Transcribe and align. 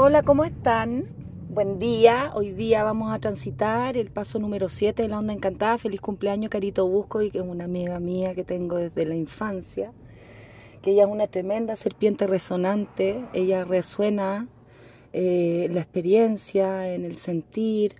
Hola, 0.00 0.22
¿cómo 0.22 0.44
están? 0.44 1.06
Buen 1.48 1.80
día. 1.80 2.30
Hoy 2.32 2.52
día 2.52 2.84
vamos 2.84 3.12
a 3.12 3.18
transitar 3.18 3.96
el 3.96 4.12
paso 4.12 4.38
número 4.38 4.68
7 4.68 5.02
de 5.02 5.08
la 5.08 5.18
Onda 5.18 5.32
Encantada. 5.32 5.76
Feliz 5.76 6.00
cumpleaños, 6.00 6.50
Carito 6.50 6.86
Busco, 6.86 7.20
y 7.20 7.32
que 7.32 7.38
es 7.38 7.44
una 7.44 7.64
amiga 7.64 7.98
mía 7.98 8.32
que 8.32 8.44
tengo 8.44 8.76
desde 8.76 9.04
la 9.06 9.16
infancia. 9.16 9.90
Que 10.82 10.92
ella 10.92 11.02
es 11.02 11.10
una 11.10 11.26
tremenda 11.26 11.74
serpiente 11.74 12.28
resonante. 12.28 13.24
Ella 13.32 13.64
resuena 13.64 14.46
eh, 15.12 15.66
la 15.72 15.80
experiencia, 15.80 16.94
en 16.94 17.04
el 17.04 17.16
sentir. 17.16 17.96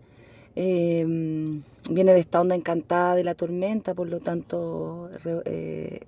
Em, 0.55 1.65
viene 1.91 2.15
de 2.15 2.21
esta 2.21 2.41
onda 2.41 2.55
encantada 2.55 3.17
de 3.17 3.25
la 3.25 3.35
tormenta, 3.35 3.95
por 3.95 4.09
lo 4.09 4.21
tanto, 4.21 5.11
eh, 5.47 6.03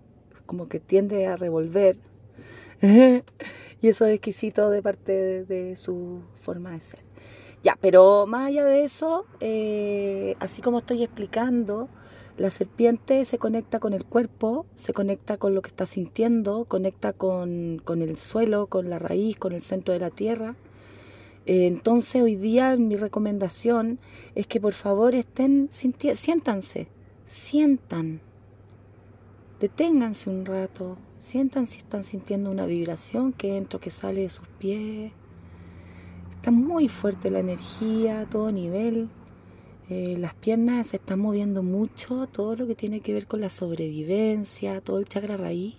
como 0.47 0.69
que 0.69 0.79
tiende 0.79 1.27
a 1.27 1.35
revolver. 1.35 1.97
y 3.83 3.89
eso 3.89 4.07
es 4.07 4.15
exquisito 4.15 4.71
de 4.71 4.83
parte 4.83 5.45
de, 5.45 5.77
su 5.77 6.21
forma 6.41 6.73
de 6.73 6.81
ser. 6.81 7.01
Ya, 7.63 7.77
pero 7.81 8.27
más 8.27 8.49
allá 8.49 8.65
de 8.65 8.85
eso, 8.85 9.27
eh, 9.41 10.35
así 10.41 10.63
como 10.63 10.79
estoy 10.79 11.03
explicando, 11.03 11.89
la 12.39 12.49
serpiente 12.49 13.25
se 13.27 13.37
conecta 13.37 13.81
con 13.81 13.93
el 13.93 14.07
cuerpo, 14.07 14.65
se 14.75 14.95
conecta 14.95 15.37
con 15.37 15.55
lo 15.55 15.61
que 15.61 15.69
está 15.69 15.85
sintiendo, 15.85 16.65
conecta 16.65 17.13
con, 17.13 17.83
el 17.87 18.17
suelo, 18.17 18.67
con 18.67 18.89
la 18.89 18.99
raíz, 18.99 19.37
con 19.37 19.53
el 19.53 19.61
centro 19.61 19.93
de 19.93 20.01
la 20.01 20.11
tierra. 20.11 20.57
Eh, 21.45 21.67
entonces 21.67 22.23
hoy 22.23 22.37
día 22.37 22.77
mi 22.77 22.97
recomendación 22.97 23.99
es 24.35 24.47
que 24.47 24.61
por 24.61 24.73
favor 24.73 25.15
estén, 25.15 25.69
siéntanse, 25.71 26.89
sientan, 27.27 28.23
Deténganse 29.61 30.31
un 30.31 30.47
rato, 30.47 30.97
sientan 31.19 31.67
si 31.67 31.81
están 31.81 32.03
sintiendo 32.03 32.51
una 32.51 32.65
vibración 32.65 33.35
que 33.35 33.59
entra 33.59 33.77
o 33.77 33.81
que 33.81 33.91
sale 33.91 34.23
de 34.23 34.31
sus 34.31 34.49
pies. 34.49 35.13
Está 36.35 36.51
muy 36.51 36.89
fuerte 36.89 37.31
la 37.31 37.41
energía 37.41 38.23
a 38.23 38.27
todo 38.27 38.51
nivel. 38.51 39.11
Eh, 39.91 40.17
las 40.19 40.33
piernas 40.33 40.89
se 40.89 40.97
están 40.97 41.21
moviendo 41.21 41.63
mucho, 41.63 42.27
todo 42.27 42.57
lo 42.57 42.67
que 42.67 42.75
tiene 42.75 43.01
que 43.01 43.13
ver 43.13 43.27
con 43.27 43.43
la 43.43 43.51
sobrevivencia, 43.51 44.81
todo 44.81 44.99
el 44.99 45.05
chakra 45.05 45.37
raíz 45.37 45.75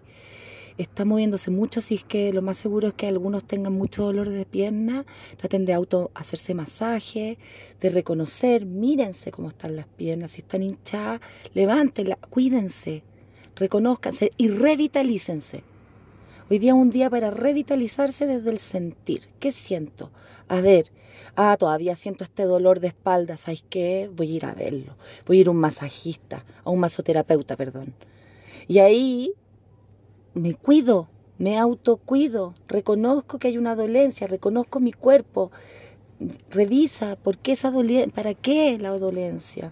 está 0.78 1.06
moviéndose 1.06 1.52
mucho, 1.52 1.80
así 1.80 1.96
es 1.96 2.04
que 2.04 2.32
lo 2.34 2.42
más 2.42 2.58
seguro 2.58 2.90
es 2.90 2.94
que 2.94 3.08
algunos 3.08 3.44
tengan 3.44 3.74
mucho 3.74 4.04
dolor 4.04 4.30
de 4.30 4.46
pierna, 4.46 5.06
traten 5.38 5.66
de 5.66 5.74
auto 5.74 6.12
hacerse 6.14 6.54
masaje, 6.54 7.38
de 7.80 7.90
reconocer, 7.90 8.66
mírense 8.66 9.32
cómo 9.32 9.50
están 9.50 9.76
las 9.76 9.88
piernas, 9.88 10.32
si 10.32 10.42
están 10.42 10.64
hinchadas, 10.64 11.22
levántenlas, 11.54 12.18
cuídense, 12.30 13.04
reconozcanse 13.62 14.32
y 14.38 14.48
revitalícense. 14.48 15.64
Hoy 16.50 16.58
día 16.58 16.72
es 16.72 16.78
un 16.78 16.90
día 16.90 17.12
para 17.12 17.30
revitalizarse 17.30 18.26
desde 18.26 18.50
el 18.50 18.58
sentir. 18.58 19.30
¿Qué 19.40 19.52
siento? 19.52 20.10
A 20.50 20.62
ver, 20.62 20.92
ah, 21.36 21.56
todavía 21.58 21.96
siento 21.96 22.24
este 22.24 22.44
dolor 22.44 22.80
de 22.80 22.88
espalda, 22.88 23.38
¿sabes 23.38 23.64
qué? 23.70 24.10
Voy 24.14 24.32
a 24.32 24.36
ir 24.36 24.46
a 24.46 24.56
verlo. 24.56 24.98
Voy 25.28 25.38
a 25.38 25.42
ir 25.42 25.48
a 25.48 25.52
un 25.52 25.58
masajista, 25.58 26.44
a 26.64 26.72
un 26.72 26.80
masoterapeuta, 26.80 27.56
perdón. 27.56 27.94
Y 28.68 28.80
ahí 28.80 29.34
me 30.34 30.56
cuido, 30.56 31.08
me 31.38 31.60
autocuido, 31.60 32.56
reconozco 32.68 33.38
que 33.38 33.50
hay 33.50 33.60
una 33.60 33.76
dolencia, 33.76 34.26
reconozco 34.26 34.80
mi 34.80 34.92
cuerpo. 34.92 35.52
Revisa 36.50 37.16
por 37.16 37.38
qué 37.38 37.52
esa 37.52 37.70
dolencia, 37.70 38.14
para 38.14 38.34
qué 38.34 38.78
la 38.80 38.98
dolencia. 38.98 39.72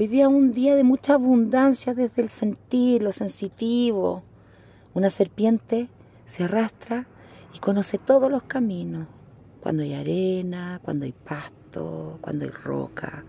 Hoy 0.00 0.06
día 0.06 0.28
un 0.28 0.52
día 0.52 0.76
de 0.76 0.84
mucha 0.84 1.14
abundancia 1.14 1.92
desde 1.92 2.22
el 2.22 2.28
sentir, 2.28 3.02
lo 3.02 3.10
sensitivo. 3.10 4.22
Una 4.94 5.10
serpiente 5.10 5.88
se 6.24 6.44
arrastra 6.44 7.08
y 7.52 7.58
conoce 7.58 7.98
todos 7.98 8.30
los 8.30 8.44
caminos. 8.44 9.08
Cuando 9.60 9.82
hay 9.82 9.94
arena, 9.94 10.78
cuando 10.84 11.04
hay 11.04 11.10
pasto, 11.10 12.20
cuando 12.20 12.44
hay 12.44 12.52
roca. 12.52 13.24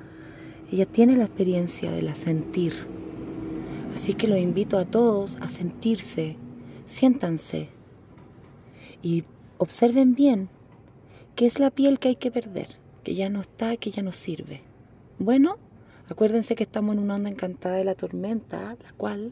Ella 0.72 0.86
tiene 0.86 1.18
la 1.18 1.24
experiencia 1.24 1.90
de 1.90 2.04
la 2.04 2.14
sentir. 2.14 2.76
Así 3.96 4.14
que 4.14 4.28
los 4.28 4.38
invito 4.38 4.78
a 4.78 4.86
todos 4.86 5.40
a 5.42 5.48
sentirse, 5.48 6.38
siéntanse 6.86 7.70
y 9.02 9.24
observen 9.58 10.14
bien 10.14 10.50
qué 11.34 11.48
es 11.48 11.60
la 11.60 11.72
piel 11.72 11.98
que 11.98 12.10
hay 12.10 12.16
que 12.18 12.30
perder, 12.30 12.78
que 13.04 13.16
ya 13.16 13.28
no 13.28 13.42
está, 13.42 13.76
que 13.78 13.90
ya 13.90 14.04
no 14.04 14.12
sirve. 14.12 14.62
Bueno, 15.18 15.58
Acuérdense 16.12 16.56
que 16.56 16.64
estamos 16.64 16.96
en 16.96 17.04
una 17.04 17.16
onda 17.16 17.30
encantada 17.30 17.76
de 17.76 17.84
la 17.84 17.94
tormenta, 17.96 18.76
la 18.84 18.92
cual 18.98 19.32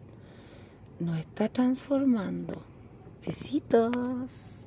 nos 1.00 1.18
está 1.18 1.50
transformando. 1.50 2.62
Besitos. 3.26 4.67